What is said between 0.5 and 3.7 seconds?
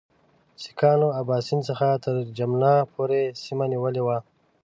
سیکهانو اباسین څخه تر جمنا پورې سیمه